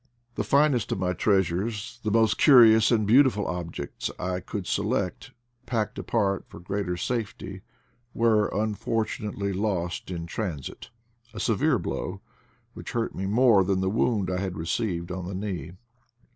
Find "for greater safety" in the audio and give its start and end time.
6.47-7.61